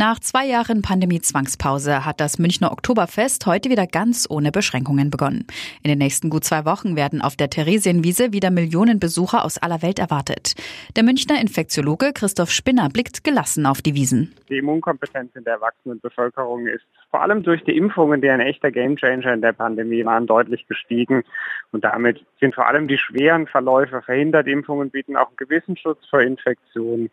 Nach 0.00 0.18
zwei 0.18 0.46
Jahren 0.46 0.80
Pandemie-Zwangspause 0.80 2.06
hat 2.06 2.20
das 2.20 2.38
Münchner 2.38 2.72
Oktoberfest 2.72 3.44
heute 3.44 3.68
wieder 3.68 3.86
ganz 3.86 4.26
ohne 4.30 4.50
Beschränkungen 4.50 5.10
begonnen. 5.10 5.46
In 5.82 5.90
den 5.90 5.98
nächsten 5.98 6.30
gut 6.30 6.42
zwei 6.44 6.64
Wochen 6.64 6.96
werden 6.96 7.20
auf 7.20 7.36
der 7.36 7.50
Theresienwiese 7.50 8.32
wieder 8.32 8.50
Millionen 8.50 8.98
Besucher 8.98 9.44
aus 9.44 9.58
aller 9.58 9.82
Welt 9.82 9.98
erwartet. 9.98 10.54
Der 10.96 11.02
Münchner 11.02 11.38
Infektiologe 11.38 12.14
Christoph 12.14 12.50
Spinner 12.50 12.88
blickt 12.88 13.24
gelassen 13.24 13.66
auf 13.66 13.82
die 13.82 13.94
Wiesen. 13.94 14.34
Die 14.48 14.56
Immunkompetenz 14.56 15.36
in 15.36 15.44
der 15.44 15.56
erwachsenen 15.56 16.00
Bevölkerung 16.00 16.66
ist 16.66 16.86
vor 17.10 17.20
allem 17.20 17.42
durch 17.42 17.62
die 17.64 17.76
Impfungen, 17.76 18.22
die 18.22 18.30
ein 18.30 18.40
echter 18.40 18.70
Gamechanger 18.70 19.34
in 19.34 19.42
der 19.42 19.52
Pandemie 19.52 20.06
waren, 20.06 20.26
deutlich 20.26 20.66
gestiegen. 20.66 21.24
Und 21.72 21.84
damit 21.84 22.24
sind 22.40 22.54
vor 22.54 22.66
allem 22.66 22.88
die 22.88 22.96
schweren 22.96 23.46
Verläufe 23.46 24.00
verhindert. 24.00 24.46
Impfungen 24.46 24.88
bieten 24.88 25.16
auch 25.16 25.26
einen 25.26 25.36
gewissen 25.36 25.76
Schutz 25.76 26.06
vor 26.08 26.22
Infektionen. 26.22 27.10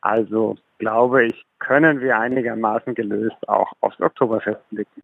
Also 0.00 0.56
glaube 0.78 1.26
ich, 1.26 1.44
können 1.58 2.00
wir 2.00 2.18
einigermaßen 2.18 2.94
gelöst 2.94 3.48
auch 3.48 3.72
aufs 3.80 4.00
Oktoberfest 4.00 4.60
blicken. 4.70 5.02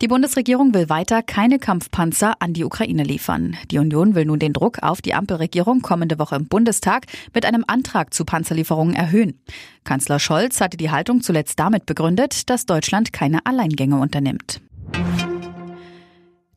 Die 0.00 0.08
Bundesregierung 0.08 0.74
will 0.74 0.90
weiter 0.90 1.22
keine 1.22 1.58
Kampfpanzer 1.58 2.34
an 2.40 2.52
die 2.52 2.64
Ukraine 2.64 3.04
liefern. 3.04 3.56
Die 3.70 3.78
Union 3.78 4.14
will 4.14 4.26
nun 4.26 4.38
den 4.38 4.52
Druck 4.52 4.82
auf 4.82 5.00
die 5.00 5.14
Ampelregierung 5.14 5.80
kommende 5.80 6.18
Woche 6.18 6.36
im 6.36 6.46
Bundestag 6.46 7.06
mit 7.32 7.46
einem 7.46 7.64
Antrag 7.66 8.12
zu 8.12 8.24
Panzerlieferungen 8.24 8.94
erhöhen. 8.94 9.40
Kanzler 9.84 10.18
Scholz 10.18 10.60
hatte 10.60 10.76
die 10.76 10.90
Haltung 10.90 11.22
zuletzt 11.22 11.58
damit 11.58 11.86
begründet, 11.86 12.50
dass 12.50 12.66
Deutschland 12.66 13.12
keine 13.14 13.46
Alleingänge 13.46 13.98
unternimmt. 13.98 14.60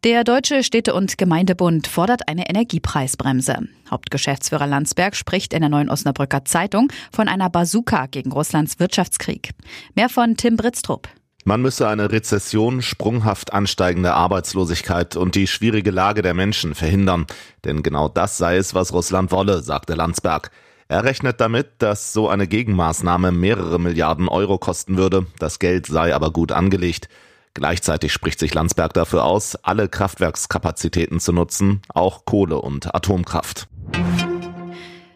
Der 0.07 0.23
Deutsche 0.23 0.63
Städte- 0.63 0.93
und 0.93 1.17
Gemeindebund 1.17 1.85
fordert 1.85 2.29
eine 2.29 2.49
Energiepreisbremse. 2.49 3.67
Hauptgeschäftsführer 3.91 4.65
Landsberg 4.65 5.17
spricht 5.17 5.51
in 5.51 5.59
der 5.59 5.67
Neuen 5.67 5.89
Osnabrücker 5.89 6.45
Zeitung 6.45 6.89
von 7.11 7.27
einer 7.27 7.49
Bazooka 7.49 8.05
gegen 8.05 8.31
Russlands 8.31 8.79
Wirtschaftskrieg. 8.79 9.49
Mehr 9.95 10.07
von 10.07 10.37
Tim 10.37 10.55
Britztrup. 10.55 11.09
Man 11.43 11.61
müsse 11.61 11.89
eine 11.89 12.09
Rezession, 12.09 12.81
sprunghaft 12.81 13.51
ansteigende 13.51 14.13
Arbeitslosigkeit 14.13 15.17
und 15.17 15.35
die 15.35 15.45
schwierige 15.45 15.91
Lage 15.91 16.21
der 16.21 16.33
Menschen 16.33 16.73
verhindern. 16.73 17.27
Denn 17.65 17.83
genau 17.83 18.07
das 18.07 18.37
sei 18.37 18.55
es, 18.55 18.73
was 18.73 18.93
Russland 18.93 19.33
wolle, 19.33 19.61
sagte 19.61 19.95
Landsberg. 19.95 20.51
Er 20.87 21.03
rechnet 21.03 21.41
damit, 21.41 21.67
dass 21.79 22.13
so 22.13 22.29
eine 22.29 22.47
Gegenmaßnahme 22.47 23.33
mehrere 23.33 23.77
Milliarden 23.77 24.29
Euro 24.29 24.57
kosten 24.57 24.95
würde. 24.95 25.25
Das 25.37 25.59
Geld 25.59 25.85
sei 25.85 26.15
aber 26.15 26.31
gut 26.31 26.53
angelegt. 26.53 27.09
Gleichzeitig 27.57 28.13
spricht 28.13 28.37
sich 28.37 28.53
Landsberg 28.53 28.93
dafür 28.93 29.23
aus, 29.23 29.55
alle 29.55 29.89
Kraftwerkskapazitäten 29.89 31.19
zu 31.19 31.33
nutzen, 31.33 31.81
auch 31.91 32.23
Kohle- 32.23 32.61
und 32.61 32.93
Atomkraft. 32.93 33.67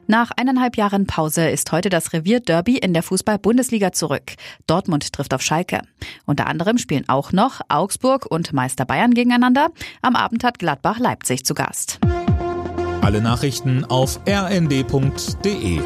Nach 0.08 0.31
eineinhalb 0.36 0.75
Jahren 0.75 1.06
Pause 1.06 1.48
ist 1.48 1.72
heute 1.72 1.89
das 1.89 2.14
Revierderby 2.14 2.80
in 2.80 2.95
der 2.95 3.03
Fußball-Bundesliga 3.03 3.92
zurück. 3.92 4.33
Dortmund 4.66 5.14
trifft 5.14 5.36
auf 5.36 5.44
Schalke. 5.44 5.83
Unter 6.25 6.48
anderem 6.48 6.80
spielen 6.80 7.08
auch 7.09 7.31
noch 7.31 7.61
Augsburg 7.70 8.25
und 8.25 8.53
Meister 8.53 8.86
Bayern 8.86 9.14
gegeneinander. 9.14 9.70
Am 10.02 10.16
Abend 10.16 10.44
hat 10.44 10.58
Gladbach 10.58 10.98
Leipzig 10.98 11.45
zu 11.45 11.53
Gast. 11.53 12.00
Alle 13.02 13.22
Nachrichten 13.22 13.86
auf 13.86 14.20
rnd.de 14.28 15.80